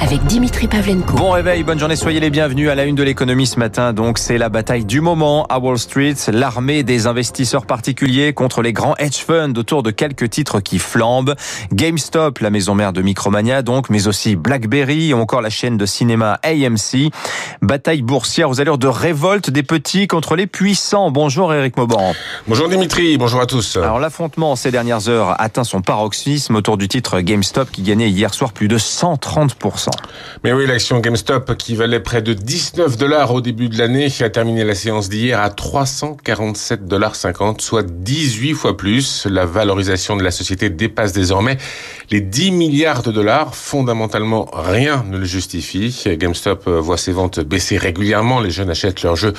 [0.00, 1.16] avec Dimitri Pavlenko.
[1.16, 3.92] Bon réveil, bonne journée, soyez les bienvenus à la une de l'économie ce matin.
[3.92, 8.72] Donc c'est la bataille du moment à Wall Street, l'armée des investisseurs particuliers contre les
[8.72, 11.34] grands hedge funds autour de quelques titres qui flambent.
[11.72, 15.86] GameStop, la maison mère de Micromania donc, mais aussi BlackBerry ou encore la chaîne de
[15.86, 17.10] cinéma AMC.
[17.62, 21.10] Bataille boursière aux allures de révolte des petits contre les puissants.
[21.10, 22.12] Bonjour Eric Mauban.
[22.48, 23.76] Bonjour Dimitri, bonjour à tous.
[23.76, 28.32] Alors l'affrontement ces dernières heures atteint son paroxysme autour du titre GameStop qui gagnait hier
[28.34, 29.83] soir plus de 130%.
[30.42, 34.30] Mais oui, l'action GameStop qui valait près de 19 dollars au début de l'année a
[34.30, 39.26] terminé la séance d'hier à 347 dollars 50, soit 18 fois plus.
[39.26, 41.58] La valorisation de la société dépasse désormais
[42.10, 43.54] les 10 milliards de dollars.
[43.54, 45.94] Fondamentalement, rien ne le justifie.
[46.18, 48.40] GameStop voit ses ventes baisser régulièrement.
[48.40, 49.32] Les jeunes achètent leurs jeux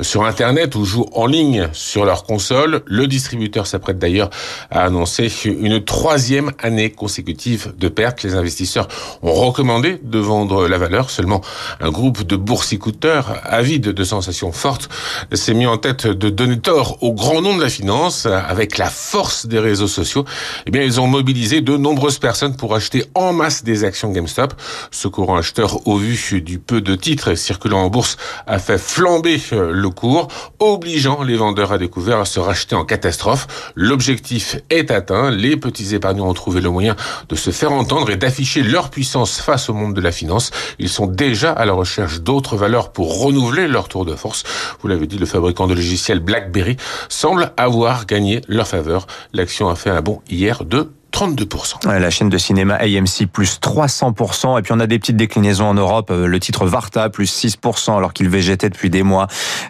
[0.00, 2.82] sur Internet ou jouent en ligne sur leur console.
[2.86, 4.30] Le distributeur s'apprête d'ailleurs
[4.70, 8.22] à annoncer une troisième année consécutive de pertes.
[8.22, 8.88] Les investisseurs
[9.22, 11.10] ont recommandé de vendre la valeur.
[11.10, 11.40] Seulement,
[11.80, 14.88] un groupe de boursicoteurs avides de sensations fortes
[15.32, 18.90] s'est mis en tête de donner tort au grand nom de la finance avec la
[18.90, 20.24] force des réseaux sociaux.
[20.66, 24.54] Eh bien, ils ont mobilisé de nombreuses personnes pour acheter en masse des actions GameStop.
[24.90, 29.40] Ce courant acheteur, au vu du peu de titres circulant en bourse, a fait flamber
[29.50, 33.72] le cours, obligeant les vendeurs à découvert à se racheter en catastrophe.
[33.74, 35.30] L'objectif est atteint.
[35.30, 36.96] Les petits épargnants ont trouvé le moyen
[37.28, 40.50] de se faire entendre et d'afficher leur puissance face au monde de la finance.
[40.78, 44.44] Ils sont déjà à la recherche d'autres valeurs pour renouveler leur tour de force.
[44.80, 46.76] Vous l'avez dit, le fabricant de logiciels BlackBerry
[47.08, 49.06] semble avoir gagné leur faveur.
[49.32, 51.98] L'action a fait un bond hier de 32%.
[51.98, 54.58] La chaîne de cinéma AMC plus 300%.
[54.58, 56.10] Et puis on a des petites déclinaisons en Europe.
[56.10, 59.26] Euh, le titre Varta plus 6% alors qu'il végétait depuis des mois.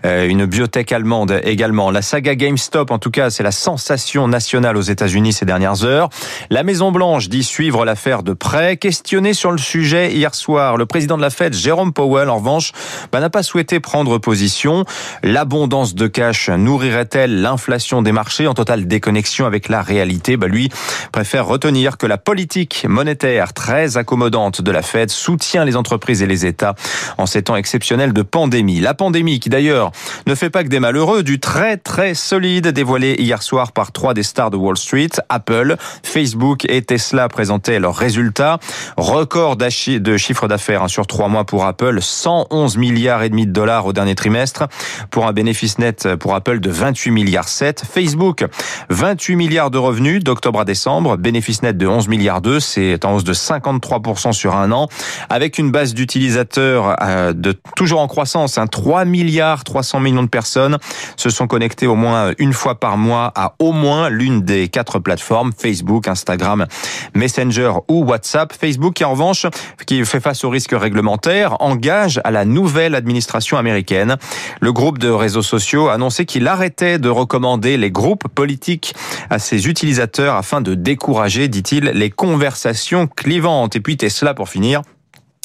[0.06, 1.90] Euh, une biotech allemande également.
[1.90, 6.08] La saga GameStop, en tout cas, c'est la sensation nationale aux États-Unis ces dernières heures.
[6.50, 8.76] La Maison Blanche dit suivre l'affaire de près.
[8.76, 12.72] Questionné sur le sujet hier soir, le président de la Fed, Jérôme Powell, en revanche,
[13.10, 14.84] bah, n'a pas souhaité prendre position.
[15.22, 18.46] L'abondance de cash nourrirait-elle l'inflation des marchés?
[18.46, 20.70] En totale déconnexion avec la réalité bah, Lui
[21.10, 26.20] préfère faire retenir que la politique monétaire très accommodante de la Fed soutient les entreprises
[26.20, 26.74] et les États
[27.16, 28.80] en ces temps exceptionnels de pandémie.
[28.80, 29.92] La pandémie qui d'ailleurs
[30.26, 34.12] ne fait pas que des malheureux, du très très solide dévoilé hier soir par trois
[34.12, 38.58] des stars de Wall Street, Apple, Facebook et Tesla présentaient leurs résultats.
[38.98, 43.52] Record de chiffre d'affaires hein, sur trois mois pour Apple, 111 milliards et demi de
[43.52, 44.64] dollars au dernier trimestre
[45.10, 47.84] pour un bénéfice net pour Apple de 28 milliards 7.
[47.90, 48.44] Facebook,
[48.90, 53.14] 28 milliards de revenus d'octobre à décembre, bénéfice net de 11 milliards d'euros, c'est en
[53.14, 54.88] hausse de 53% sur un an,
[55.30, 60.28] avec une base d'utilisateurs euh, de toujours en croissance, hein, 3 milliards 300 millions de
[60.28, 60.78] personnes
[61.16, 64.98] se sont connectées au moins une fois par mois à au moins l'une des quatre
[64.98, 66.66] plateformes, Facebook, Instagram,
[67.14, 68.52] Messenger ou WhatsApp.
[68.52, 69.46] Facebook qui en revanche,
[69.86, 74.16] qui fait face aux risques réglementaires, engage à la nouvelle administration américaine.
[74.60, 78.94] Le groupe de réseaux sociaux a annoncé qu'il arrêtait de recommander les groupes politiques
[79.30, 81.11] à ses utilisateurs afin de découvrir
[81.48, 83.76] dit-il, les conversations clivantes.
[83.76, 84.82] Et puis Tesla, pour finir,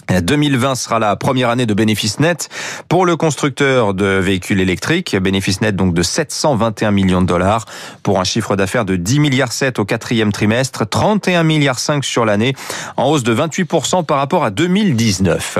[0.10, 2.50] 2020 sera la première année de bénéfice net
[2.88, 5.16] pour le constructeur de véhicules électriques.
[5.16, 7.66] Bénéfice net donc de 721 millions de dollars
[8.04, 12.26] pour un chiffre d'affaires de 10 milliards 7 au quatrième trimestre, 31 milliards 5 sur
[12.26, 12.56] l'année,
[12.96, 15.60] en hausse de 28% par rapport à 2019.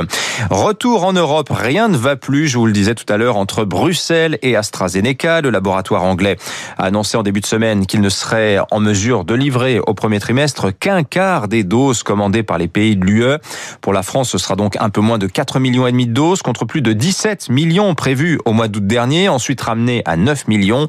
[0.50, 3.66] Retour en Europe, rien ne va plus, je vous le disais tout à l'heure, entre
[3.66, 5.42] Bruxelles et AstraZeneca.
[5.42, 6.38] Le laboratoire anglais
[6.78, 10.20] a annoncé en début de semaine qu'il ne serait en mesure de livrer au premier
[10.20, 13.38] trimestre qu'un quart des doses commandées par les pays de l'UE.
[13.82, 16.14] Pour la France, ce sera donc un peu moins de 4 millions et demi de
[16.14, 20.48] doses contre plus de 17 millions prévus au mois d'août dernier, ensuite ramené à 9
[20.48, 20.88] millions.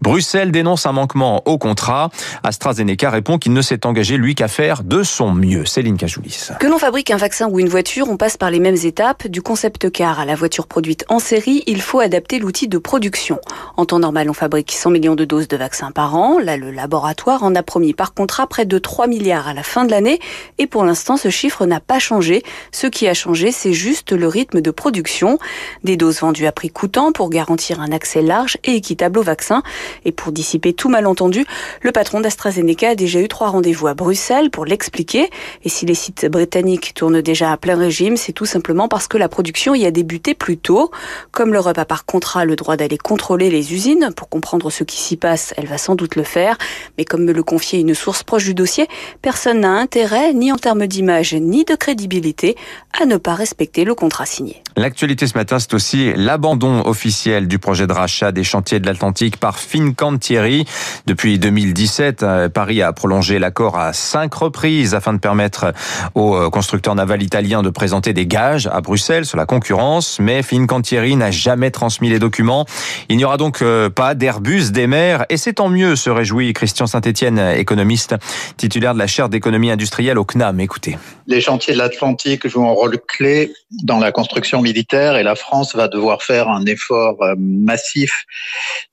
[0.00, 2.10] Bruxelles dénonce un manquement au contrat.
[2.42, 5.64] AstraZeneca répond qu'il ne s'est engagé lui qu'à faire de son mieux.
[5.64, 6.48] Céline Cajoulis.
[6.58, 9.26] Que l'on fabrique un vaccin ou une voiture, on passe par les mêmes étapes.
[9.26, 13.38] Du concept car à la voiture produite en série, il faut adapter l'outil de production.
[13.76, 16.38] En temps normal, on fabrique 100 millions de doses de vaccins par an.
[16.38, 19.84] Là, le laboratoire en a promis par contrat près de 3 milliards à la fin
[19.84, 20.20] de l'année.
[20.58, 22.42] Et pour l'instant, ce chiffre n'a pas changé.
[22.72, 25.38] Ce qui a changé, c'est juste le rythme de production.
[25.84, 29.62] Des doses vendues à prix coûtant pour garantir un accès large et équitable au vaccin.
[30.04, 31.44] Et pour dissiper tout malentendu,
[31.80, 35.30] le patron d'AstraZeneca a déjà eu trois rendez-vous à Bruxelles pour l'expliquer.
[35.64, 39.18] Et si les sites britanniques tournent déjà à plein régime, c'est tout simplement parce que
[39.18, 40.90] la production y a débuté plus tôt.
[41.30, 44.96] Comme l'Europe a par contrat le droit d'aller contrôler les usines pour comprendre ce qui
[44.96, 46.58] s'y passe, elle va sans doute le faire.
[46.98, 48.88] Mais comme me le confiait une source proche du dossier,
[49.20, 52.56] personne n'a intérêt, ni en termes d'image, ni de crédibilité,
[53.00, 54.62] à ne pas respecter le contrat signé.
[54.76, 59.38] L'actualité ce matin, c'est aussi l'abandon officiel du projet de rachat des chantiers de l'Atlantique
[59.38, 60.64] par Fincantieri.
[61.06, 65.72] Depuis 2017, euh, Paris a prolongé l'accord à cinq reprises afin de permettre
[66.14, 70.18] aux euh, constructeurs navals italiens de présenter des gages à Bruxelles sur la concurrence.
[70.20, 72.66] Mais Fincantieri n'a jamais transmis les documents.
[73.08, 76.52] Il n'y aura donc euh, pas d'Airbus des mers et c'est tant mieux, se réjouit
[76.52, 78.14] Christian Saint-Etienne, économiste,
[78.56, 80.60] titulaire de la chaire d'économie industrielle au CNAM.
[80.60, 80.98] Écoutez.
[81.26, 83.52] Les chantiers de l'Atlantique jouent un rôle clé
[83.82, 88.24] dans la construction militaire et la France va devoir faire un effort euh, massif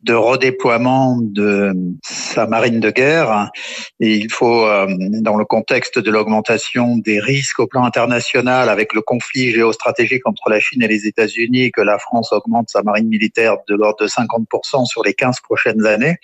[0.04, 1.74] de redéploiement de
[2.04, 3.52] sa marine de guerre.
[4.00, 4.88] Et il faut, euh,
[5.22, 10.50] dans le contexte de l'augmentation des risques au plan international avec le conflit géostratégique entre
[10.50, 14.08] la Chine et les États-Unis, que la France augmente sa marine militaire de l'ordre de
[14.08, 16.18] 50% sur les 15 prochaines années.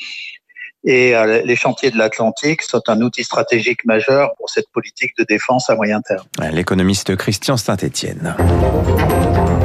[0.85, 5.23] Et euh, les chantiers de l'Atlantique sont un outil stratégique majeur pour cette politique de
[5.23, 6.25] défense à moyen terme.
[6.51, 8.35] L'économiste Christian Saint-Etienne.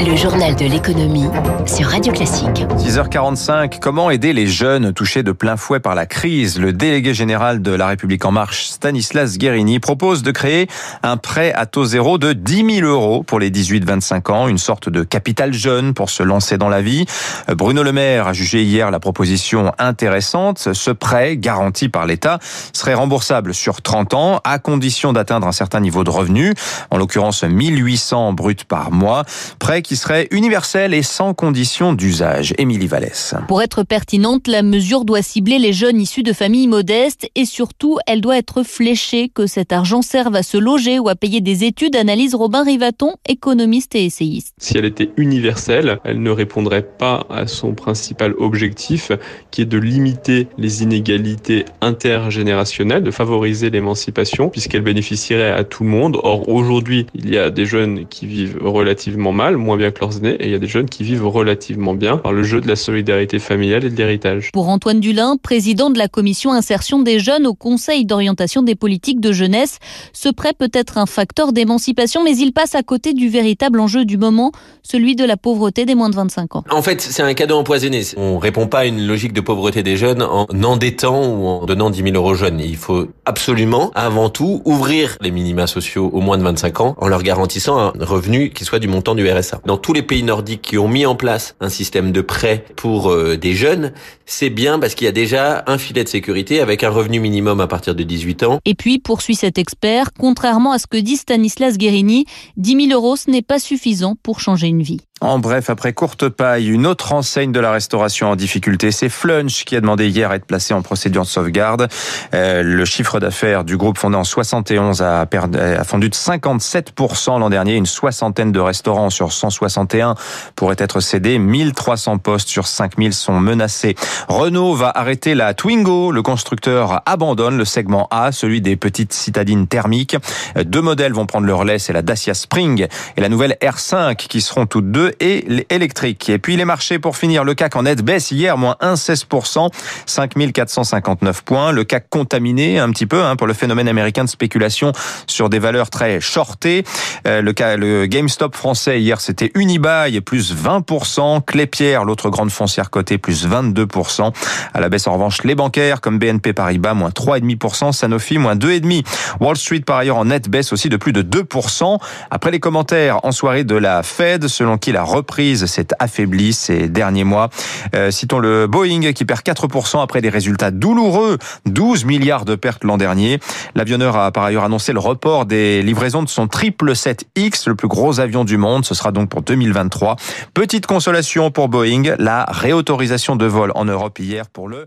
[0.06, 1.26] Le journal de l'économie
[1.66, 2.64] sur Radio Classique.
[2.78, 6.58] 6h45, comment aider les jeunes touchés de plein fouet par la crise?
[6.58, 10.68] Le délégué général de La République En Marche, Stanislas Guérini, propose de créer
[11.02, 14.88] un prêt à taux zéro de 10 000 euros pour les 18-25 ans, une sorte
[14.88, 17.04] de capital jeune pour se lancer dans la vie.
[17.48, 20.70] Bruno Le Maire a jugé hier la proposition intéressante.
[20.72, 22.38] Ce prêt, garanti par l'État,
[22.72, 26.54] serait remboursable sur 30 ans, à condition d'atteindre un certain niveau de revenu,
[26.90, 29.24] en l'occurrence 1800 bruts par mois.
[29.58, 32.54] Prêt qui serait universel et sans condition d'usage.
[32.58, 33.34] Émilie Vallès.
[33.48, 37.98] Pour être pertinente, la mesure doit cibler les jeunes issus de familles modestes et surtout,
[38.06, 41.64] elle doit être fléchée, que cet argent serve à se loger ou à payer des
[41.64, 44.54] études, analyse Robin Rivaton, économiste et essayiste.
[44.58, 49.12] Si elle était universelle, elle ne répondrait pas à son principal objectif,
[49.50, 55.90] qui est de limiter les inégalités intergénérationnelles, de favoriser l'émancipation, puisqu'elle bénéficierait à tout le
[55.90, 56.18] monde.
[56.22, 60.16] Or, aujourd'hui, il y a des jeunes qui vivent relativement mal, moins bien que leurs
[60.18, 62.68] aînés, et il y a des jeunes qui vivent relativement bien par le jeu de
[62.68, 64.50] la solidarité familiale et de l'héritage.
[64.52, 69.20] Pour Antoine Dulin, président de la commission insertion des jeunes au Conseil d'orientation des politiques
[69.20, 69.78] de jeunesse,
[70.12, 74.04] ce prêt peut être un facteur d'émancipation, mais il passe à côté du véritable enjeu
[74.04, 76.64] du moment, celui de la pauvreté des moins de 25 ans.
[76.70, 78.02] En fait, c'est un cadeau empoisonné.
[78.16, 81.90] On répond pas à une logique de pauvreté des jeunes en endettant ou en donnant
[81.90, 82.60] 10 000 euros aux jeunes.
[82.60, 87.08] Il faut absolument, avant tout, ouvrir les minima sociaux aux moins de 25 ans en
[87.08, 89.60] leur garantissant un revenu qui soit du montant du RSA.
[89.70, 93.08] Dans tous les pays nordiques qui ont mis en place un système de prêt pour
[93.12, 93.92] euh, des jeunes,
[94.26, 97.60] c'est bien parce qu'il y a déjà un filet de sécurité avec un revenu minimum
[97.60, 98.58] à partir de 18 ans.
[98.64, 102.24] Et puis, poursuit cet expert, contrairement à ce que dit Stanislas Guérini,
[102.56, 105.02] 10 000 euros, ce n'est pas suffisant pour changer une vie.
[105.22, 109.66] En bref, après courte paille, une autre enseigne de la restauration en difficulté, c'est Flunch
[109.66, 111.88] qui a demandé hier à être placé en procédure de sauvegarde.
[112.32, 117.38] Euh, le chiffre d'affaires du groupe fondé en 71 a, perdu, a fondu de 57%
[117.38, 117.74] l'an dernier.
[117.74, 120.14] Une soixantaine de restaurants sur 161
[120.56, 121.38] pourraient être cédés.
[121.38, 123.96] 1300 postes sur 5000 sont menacés.
[124.28, 126.12] Renault va arrêter la Twingo.
[126.12, 130.16] Le constructeur abandonne le segment A, celui des petites citadines thermiques.
[130.64, 132.86] Deux modèles vont prendre leur relais, c'est la Dacia Spring
[133.18, 136.28] et la nouvelle R5 qui seront toutes deux et électriques.
[136.28, 139.70] Et puis les marchés pour finir, le CAC en net baisse hier, moins 1,16%,
[140.06, 141.72] 5459 points.
[141.72, 144.92] Le CAC contaminé un petit peu hein, pour le phénomène américain de spéculation
[145.26, 146.84] sur des valeurs très shortées.
[147.26, 153.18] Euh, le, le GameStop français hier c'était Unibail plus 20%, Clépierre, l'autre grande foncière cotée
[153.18, 154.32] plus 22%.
[154.74, 159.04] À la baisse en revanche les bancaires comme BNP Paribas moins 3,5%, Sanofi moins 2,5%.
[159.40, 161.98] Wall Street par ailleurs en net baisse aussi de plus de 2%.
[162.30, 166.90] Après les commentaires en soirée de la Fed selon qui la reprise s'est affaiblie ces
[166.90, 167.48] derniers mois.
[167.94, 172.84] Euh, citons le Boeing qui perd 4% après des résultats douloureux, 12 milliards de pertes
[172.84, 173.40] l'an dernier.
[173.74, 178.20] L'avionneur a par ailleurs annoncé le report des livraisons de son 777X, le plus gros
[178.20, 178.84] avion du monde.
[178.84, 180.16] Ce sera donc pour 2023.
[180.52, 184.84] Petite consolation pour Boeing, la réautorisation de vol en Europe hier pour le